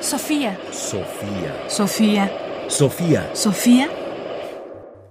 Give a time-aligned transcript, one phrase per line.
[0.00, 0.58] Sofía.
[0.72, 1.68] Sofía.
[1.68, 2.32] Sofía.
[2.68, 3.30] Sofía.
[3.34, 3.88] Sofía.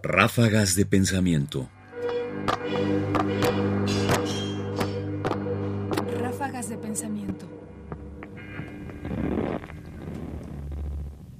[0.02, 1.70] Ráfagas de pensamiento.
[6.20, 7.46] Ráfagas de pensamiento.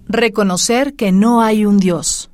[0.08, 2.30] Reconocer que no hay un Dios.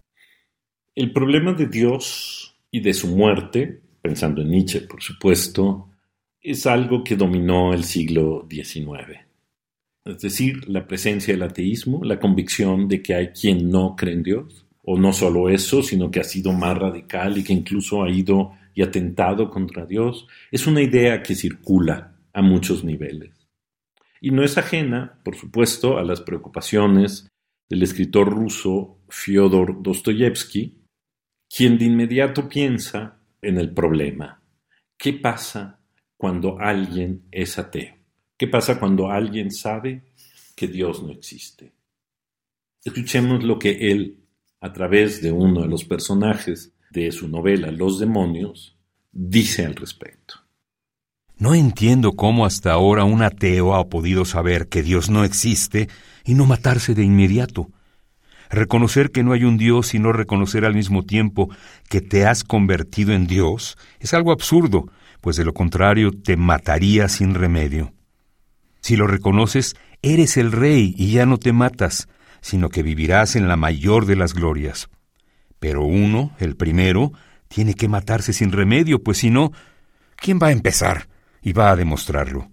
[0.95, 5.89] El problema de Dios y de su muerte, pensando en Nietzsche, por supuesto,
[6.41, 9.25] es algo que dominó el siglo XIX.
[10.05, 14.21] Es decir, la presencia del ateísmo, la convicción de que hay quien no cree en
[14.21, 18.11] Dios, o no solo eso, sino que ha sido más radical y que incluso ha
[18.11, 23.47] ido y atentado contra Dios, es una idea que circula a muchos niveles.
[24.21, 27.27] Y no es ajena, por supuesto, a las preocupaciones
[27.67, 30.83] del escritor ruso Fyodor Dostoyevsky,
[31.49, 34.39] quien de inmediato piensa en el problema.
[34.97, 35.79] ¿Qué pasa
[36.15, 38.04] cuando alguien es ateo?
[38.37, 40.03] ¿Qué pasa cuando alguien sabe
[40.55, 41.71] que Dios no existe?
[42.83, 44.25] Escuchemos lo que él,
[44.59, 48.77] a través de uno de los personajes de su novela Los demonios,
[49.11, 50.35] dice al respecto.
[51.37, 55.89] No entiendo cómo hasta ahora un ateo ha podido saber que Dios no existe
[56.25, 57.69] y no matarse de inmediato.
[58.49, 61.49] Reconocer que no hay un Dios y no reconocer al mismo tiempo
[61.89, 67.09] que te has convertido en Dios es algo absurdo, pues de lo contrario te mataría
[67.09, 67.94] sin remedio.
[68.85, 72.07] Si lo reconoces, eres el rey y ya no te matas,
[72.39, 74.89] sino que vivirás en la mayor de las glorias.
[75.57, 77.11] Pero uno, el primero,
[77.47, 79.51] tiene que matarse sin remedio, pues si no,
[80.17, 81.07] ¿quién va a empezar
[81.41, 82.51] y va a demostrarlo?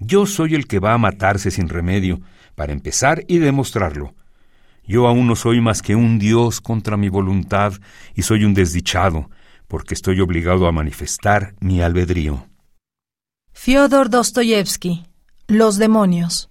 [0.00, 2.20] Yo soy el que va a matarse sin remedio,
[2.56, 4.16] para empezar y demostrarlo.
[4.88, 7.74] Yo aún no soy más que un Dios contra mi voluntad
[8.16, 9.30] y soy un desdichado,
[9.68, 12.48] porque estoy obligado a manifestar mi albedrío.
[13.52, 15.07] Fyodor Dostoyevsky.
[15.50, 16.50] Los demonios.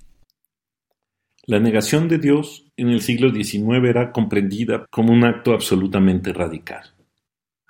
[1.45, 6.81] La negación de Dios en el siglo XIX era comprendida como un acto absolutamente radical.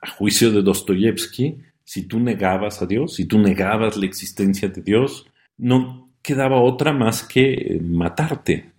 [0.01, 4.81] A juicio de Dostoyevsky, si tú negabas a Dios, si tú negabas la existencia de
[4.81, 5.27] Dios,
[5.57, 8.71] no quedaba otra más que matarte,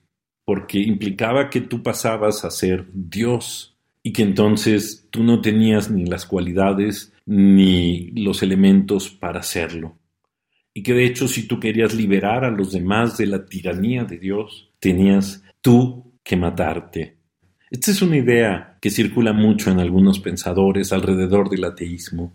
[0.47, 6.07] porque implicaba que tú pasabas a ser Dios y que entonces tú no tenías ni
[6.07, 9.98] las cualidades ni los elementos para hacerlo.
[10.75, 14.19] Y que de hecho si tú querías liberar a los demás de la tiranía de
[14.19, 17.17] Dios, tenías tú que matarte.
[17.71, 22.35] Esta es una idea que circula mucho en algunos pensadores alrededor del ateísmo,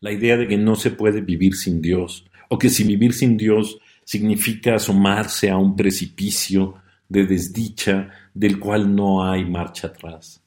[0.00, 3.36] la idea de que no se puede vivir sin Dios, o que si vivir sin
[3.36, 6.74] Dios significa asomarse a un precipicio
[7.08, 10.42] de desdicha del cual no hay marcha atrás.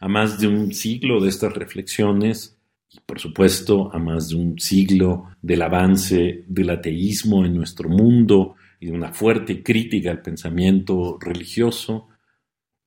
[0.00, 2.57] A más de un siglo de estas reflexiones,
[2.90, 8.56] y por supuesto a más de un siglo del avance del ateísmo en nuestro mundo
[8.80, 12.08] y de una fuerte crítica al pensamiento religioso,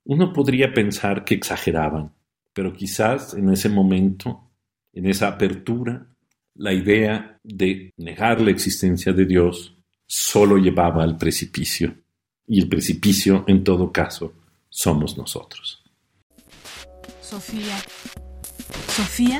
[0.06, 2.14] uno podría pensar que exageraban,
[2.54, 4.52] pero quizás en ese momento,
[4.94, 6.08] en esa apertura,
[6.56, 9.76] la idea de negar la existencia de Dios
[10.06, 11.96] solo llevaba al precipicio,
[12.48, 14.34] y el precipicio, en todo caso,
[14.68, 15.82] somos nosotros.
[17.22, 17.78] Sofía.
[18.88, 19.40] Sofía.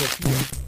[0.00, 0.59] Gracias.